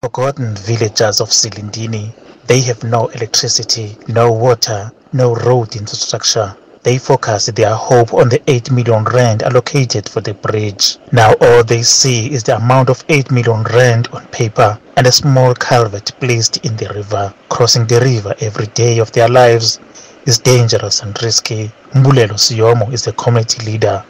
Forgotten 0.00 0.54
villagers 0.54 1.20
of 1.20 1.30
Silindini, 1.30 2.12
they 2.46 2.60
have 2.60 2.84
no 2.84 3.08
electricity, 3.08 3.96
no 4.06 4.30
water, 4.30 4.92
no 5.12 5.34
road 5.34 5.74
infrastructure. 5.74 6.56
They 6.84 6.98
focus 6.98 7.46
their 7.46 7.74
hope 7.74 8.14
on 8.14 8.28
the 8.28 8.40
8 8.48 8.70
million 8.70 9.02
rand 9.02 9.42
allocated 9.42 10.08
for 10.08 10.20
the 10.20 10.34
bridge. 10.34 10.98
Now 11.10 11.34
all 11.40 11.64
they 11.64 11.82
see 11.82 12.32
is 12.32 12.44
the 12.44 12.54
amount 12.58 12.90
of 12.90 13.04
8 13.08 13.32
million 13.32 13.64
rand 13.64 14.06
on 14.12 14.24
paper 14.28 14.78
and 14.96 15.04
a 15.08 15.10
small 15.10 15.52
culvert 15.56 16.12
placed 16.20 16.58
in 16.58 16.76
the 16.76 16.90
river. 16.94 17.34
Crossing 17.48 17.88
the 17.88 17.98
river 18.00 18.36
every 18.40 18.68
day 18.68 19.00
of 19.00 19.10
their 19.10 19.28
lives 19.28 19.80
is 20.26 20.38
dangerous 20.38 21.02
and 21.02 21.20
risky. 21.24 21.72
Mbulelo 21.94 22.38
Siyomo 22.38 22.92
is 22.92 23.02
the 23.02 23.12
community 23.14 23.66
leader. 23.66 24.04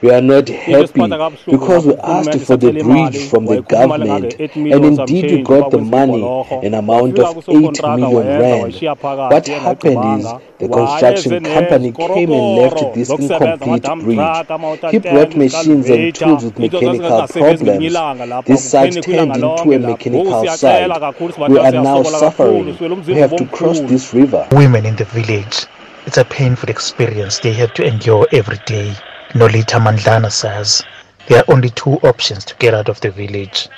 We 0.00 0.12
are 0.12 0.20
not 0.20 0.48
happy 0.48 1.08
because 1.50 1.84
we 1.84 1.96
asked 1.96 2.38
for 2.46 2.56
the 2.56 2.70
bridge 2.70 3.28
from 3.28 3.46
the 3.46 3.62
government 3.62 4.38
and 4.38 4.84
indeed 4.84 5.30
we 5.32 5.42
got 5.42 5.72
the 5.72 5.78
money, 5.78 6.22
an 6.62 6.74
amount 6.74 7.18
of 7.18 7.48
8 7.48 7.82
million 7.96 8.26
rand. 8.40 8.80
What 8.80 9.48
happened 9.48 10.20
is 10.20 10.26
the 10.58 10.68
construction 10.68 11.42
company 11.42 11.90
came 11.90 12.30
and 12.30 12.56
left 12.58 12.94
this 12.94 13.10
incomplete 13.10 13.82
bridge. 13.82 14.92
He 14.92 14.98
brought 15.00 15.34
machines 15.36 15.90
and 15.90 16.14
tools 16.14 16.44
with 16.44 16.58
mechanical 16.60 17.26
problems. 17.26 18.46
This 18.46 18.70
site 18.70 19.02
turned 19.02 19.34
into 19.34 19.72
a 19.72 19.78
mechanical 19.80 20.46
site. 20.46 21.50
We 21.50 21.58
are 21.58 21.72
now 21.72 22.04
suffering. 22.04 22.78
We 23.04 23.14
have 23.14 23.34
to 23.34 23.46
cross 23.46 23.80
this 23.80 24.14
river. 24.14 24.46
Women 24.52 24.86
in 24.86 24.94
the 24.94 25.06
village, 25.06 25.66
it's 26.06 26.18
a 26.18 26.24
painful 26.24 26.68
experience 26.70 27.40
they 27.40 27.52
have 27.54 27.74
to 27.74 27.84
endure 27.84 28.28
every 28.32 28.58
day. 28.64 28.94
Nolita 29.34 29.78
Mandlana 29.78 30.30
says 30.30 30.82
there 31.26 31.38
are 31.38 31.52
only 31.54 31.68
two 31.70 31.94
options 31.96 32.46
to 32.46 32.54
get 32.56 32.72
out 32.72 32.88
of 32.88 33.00
the 33.02 33.10
village. 33.10 33.68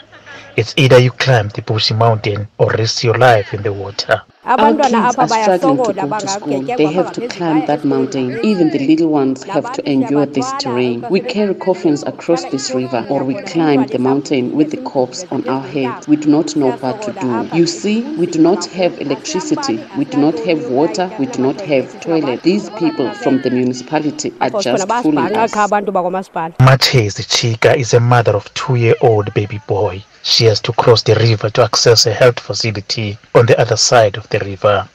It's 0.56 0.74
either 0.76 0.98
you 0.98 1.10
climb 1.10 1.48
the 1.48 1.62
bushy 1.62 1.92
mountain 1.92 2.46
or 2.58 2.70
risk 2.70 3.02
your 3.02 3.18
life 3.18 3.52
in 3.52 3.62
the 3.62 3.72
water. 3.72 4.22
Our 4.42 4.74
kids 4.74 5.16
are 5.18 5.28
struggling 5.28 5.84
to 5.84 5.92
go 5.92 6.18
to 6.18 6.26
school. 6.28 6.62
They 6.62 6.86
have 6.86 7.12
to 7.12 7.28
climb 7.28 7.66
that 7.66 7.84
mountain. 7.84 8.42
Even 8.42 8.70
the 8.70 8.78
little 8.78 9.08
ones 9.08 9.42
have 9.44 9.70
to 9.74 9.90
endure 9.90 10.24
this 10.24 10.50
terrain. 10.58 11.04
We 11.10 11.20
carry 11.20 11.54
coffins 11.54 12.02
across 12.04 12.46
this 12.46 12.74
river 12.74 13.06
or 13.10 13.22
we 13.22 13.34
climb 13.42 13.86
the 13.86 13.98
mountain 13.98 14.56
with 14.56 14.70
the 14.70 14.78
corpse 14.78 15.26
on 15.30 15.46
our 15.46 15.60
heads. 15.60 16.08
We 16.08 16.16
do 16.16 16.30
not 16.30 16.56
know 16.56 16.70
what 16.72 17.02
to 17.02 17.12
do. 17.12 17.56
You 17.56 17.66
see, 17.66 18.00
we 18.16 18.24
do 18.24 18.40
not 18.40 18.64
have 18.66 18.98
electricity. 18.98 19.84
We 19.98 20.06
do 20.06 20.16
not 20.16 20.38
have 20.46 20.70
water. 20.70 21.14
We 21.18 21.26
do 21.26 21.42
not 21.42 21.60
have 21.60 22.00
toilet. 22.00 22.42
These 22.42 22.70
people 22.70 23.12
from 23.12 23.42
the 23.42 23.50
municipality 23.50 24.32
are 24.40 24.50
just 24.62 24.88
fooling 25.02 25.36
us. 25.36 25.52
Mathes 25.52 27.14
Chika 27.28 27.76
is 27.76 27.92
a 27.92 28.00
mother 28.00 28.32
of 28.32 28.52
two-year-old 28.54 29.34
baby 29.34 29.60
boy. 29.68 30.02
She 30.22 30.44
has 30.44 30.60
to 30.60 30.72
cross 30.72 31.02
the 31.02 31.14
river 31.14 31.48
to 31.50 31.62
access 31.62 32.06
a 32.06 32.12
health 32.12 32.40
facility 32.40 33.16
on 33.34 33.46
the 33.46 33.58
other 33.58 33.76
side 33.76 34.18
of 34.18 34.28
the 34.30 34.38
river. 34.40 34.88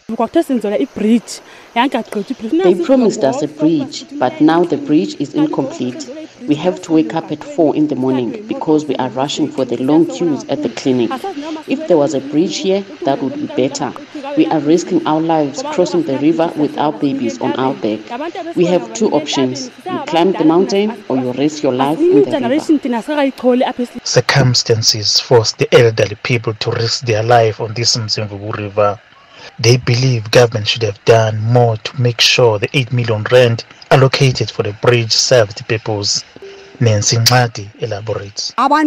They 2.64 2.84
promised 2.84 3.24
us 3.24 3.42
a 3.42 3.48
bridge, 3.48 4.06
but 4.20 4.42
now 4.42 4.64
the 4.64 4.78
bridge 4.78 5.16
is 5.20 5.34
incomplete. 5.34 6.10
We 6.48 6.56
have 6.56 6.82
to 6.84 6.94
wake 6.94 7.16
up 7.16 7.32
at 7.32 7.44
4 7.44 7.76
in 7.76 7.88
the 7.88 7.96
morning 7.96 8.46
because 8.48 8.86
we 8.86 8.96
are 8.98 9.10
rushing 9.10 9.48
for 9.48 9.66
the 9.66 9.78
long 9.78 10.06
queues 10.06 10.44
at 10.46 10.62
the 10.62 10.70
clinic. 10.70 11.10
If 11.68 11.88
there 11.88 11.98
was 11.98 12.14
a 12.14 12.20
bridge 12.20 12.58
here, 12.58 12.82
that 13.04 13.22
would 13.22 13.34
be 13.34 13.48
better. 13.48 13.92
We 14.38 14.46
are 14.48 14.60
risking 14.60 15.06
our 15.08 15.22
lives 15.22 15.64
crossing 15.64 16.04
the 16.04 16.20
river 16.20 16.52
with 16.56 16.78
our 16.78 16.92
babies 16.92 17.42
on 17.42 17.54
our 17.54 17.74
back. 17.74 18.00
We 18.56 18.66
have 18.66 18.94
two 18.94 19.10
options. 19.12 19.72
You 19.86 20.00
climb 20.06 20.34
the 20.34 20.46
mountain 20.46 21.04
or 21.10 21.18
you 21.18 21.32
risk 21.34 21.64
your 21.64 21.74
life 21.74 22.00
in 22.00 22.30
the 22.30 22.40
river. 22.40 24.02
Circumstances 24.04 25.20
force 25.20 25.54
the 25.54 25.74
elderly 25.74 26.16
people 26.22 26.54
to 26.56 26.72
risk 26.72 27.06
their 27.06 27.24
life 27.24 27.60
on 27.60 27.74
this 27.74 27.96
Mzimvubu 27.98 28.52
river. 28.58 29.00
They 29.60 29.78
believe 29.78 30.32
government 30.32 30.68
should 30.68 30.84
have 30.84 31.04
done 31.06 31.40
more 31.42 31.78
to 31.78 32.02
make 32.02 32.20
sure 32.20 32.60
the 32.60 32.70
8 32.78 32.92
million 32.92 33.26
rand 33.32 33.64
allocated 33.90 34.52
for 34.52 34.64
the 34.64 34.74
bridge 34.82 35.14
served 35.14 35.58
the 35.58 35.64
peoples. 35.64 36.24
Nancy 36.82 37.16
Ngadi 37.16 37.70
elaborates. 37.82 38.54
Our 38.58 38.84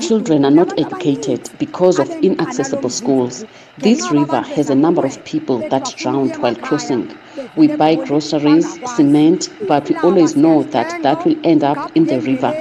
children 0.00 0.44
are 0.44 0.52
not 0.52 0.78
educated 0.78 1.50
because 1.58 1.98
of 1.98 2.08
inaccessible 2.22 2.90
schools. 2.90 3.44
This 3.78 4.08
river 4.12 4.40
has 4.40 4.70
a 4.70 4.74
number 4.76 5.04
of 5.04 5.24
people 5.24 5.58
that 5.70 5.92
drowned 5.96 6.36
while 6.36 6.54
crossing. 6.54 7.10
We 7.56 7.68
buy 7.76 7.96
groceries, 7.96 8.78
cement, 8.94 9.48
but 9.66 9.88
we 9.88 9.96
always 9.96 10.36
know 10.36 10.62
that 10.62 11.02
that 11.02 11.24
will 11.24 11.36
end 11.42 11.64
up 11.64 11.90
in 11.96 12.04
the 12.04 12.20
river. 12.20 12.54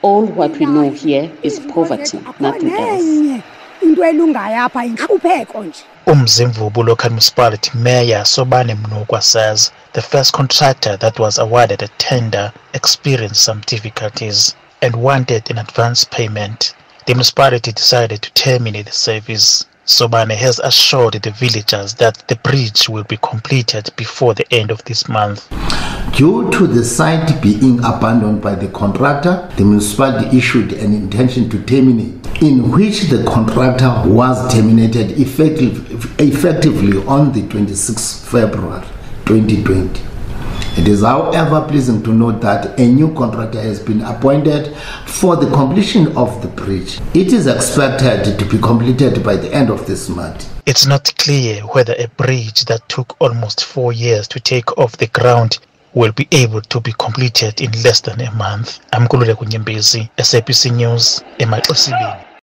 All 0.00 0.24
what 0.26 0.52
we 0.58 0.64
know 0.64 0.90
here 0.90 1.30
is 1.42 1.60
poverty, 1.60 2.18
nothing 2.40 2.72
else. 2.72 3.41
Umzimvubu 6.06 6.84
local 6.84 7.10
municipality 7.10 7.70
mayor 7.74 8.24
Sobane 8.24 8.74
Mnukwa 8.74 9.22
says 9.22 9.70
the 9.92 10.02
first 10.02 10.32
contractor 10.32 10.96
that 10.96 11.18
was 11.18 11.38
awarded 11.38 11.82
a 11.82 11.88
tender 11.98 12.52
experienced 12.74 13.44
some 13.44 13.60
difficulties 13.66 14.54
and 14.80 14.96
wanted 14.96 15.50
an 15.50 15.58
advance 15.58 16.04
payment. 16.04 16.74
The 17.06 17.14
municipality 17.14 17.72
decided 17.72 18.22
to 18.22 18.32
terminate 18.32 18.86
the 18.86 18.92
service. 18.92 19.66
Sobane 19.84 20.36
has 20.36 20.60
assured 20.60 21.14
the 21.14 21.32
villagers 21.32 21.94
that 21.94 22.22
the 22.28 22.36
bridge 22.36 22.88
will 22.88 23.02
be 23.02 23.16
completed 23.16 23.90
before 23.96 24.32
the 24.32 24.46
end 24.54 24.70
of 24.70 24.84
this 24.84 25.08
month. 25.08 25.48
Due 26.14 26.48
to 26.52 26.68
the 26.68 26.84
site 26.84 27.42
being 27.42 27.80
abandoned 27.80 28.40
by 28.40 28.54
the 28.54 28.68
contractor, 28.68 29.50
the 29.56 29.64
municipality 29.64 30.38
issued 30.38 30.72
an 30.74 30.94
intention 30.94 31.50
to 31.50 31.60
terminate, 31.64 32.14
in 32.40 32.70
which 32.70 33.08
the 33.10 33.24
contractor 33.24 33.90
was 34.06 34.54
terminated 34.54 35.18
effective, 35.18 36.20
effectively 36.20 37.04
on 37.06 37.32
the 37.32 37.42
26th 37.42 38.24
February 38.30 38.86
2020. 39.24 40.11
It 40.74 40.88
is, 40.88 41.02
however, 41.02 41.64
pleasing 41.68 42.02
to 42.02 42.12
note 42.12 42.40
that 42.40 42.80
a 42.80 42.86
new 42.86 43.14
contractor 43.14 43.60
has 43.60 43.78
been 43.78 44.00
appointed 44.00 44.74
for 45.06 45.36
the 45.36 45.50
completion 45.50 46.16
of 46.16 46.40
the 46.40 46.48
bridge. 46.48 46.98
It 47.14 47.32
is 47.34 47.46
expected 47.46 48.38
to 48.38 48.44
be 48.46 48.58
completed 48.58 49.22
by 49.22 49.36
the 49.36 49.52
end 49.52 49.68
of 49.70 49.86
this 49.86 50.08
month. 50.08 50.48
It's 50.64 50.86
not 50.86 51.14
clear 51.18 51.60
whether 51.74 51.94
a 51.98 52.08
bridge 52.08 52.64
that 52.64 52.88
took 52.88 53.14
almost 53.20 53.64
four 53.64 53.92
years 53.92 54.26
to 54.28 54.40
take 54.40 54.78
off 54.78 54.96
the 54.96 55.08
ground 55.08 55.58
will 55.94 56.12
be 56.12 56.26
able 56.32 56.62
to 56.62 56.80
be 56.80 56.92
completed 56.98 57.60
in 57.60 57.70
less 57.82 58.00
than 58.00 58.20
a 58.22 58.30
month. 58.32 58.80
I'm 58.94 59.06
Kulule 59.08 59.34
Kunyembezi, 59.34 60.08
SABC 60.16 60.74
News, 60.74 61.22
Emaxesibeni. 61.38 62.31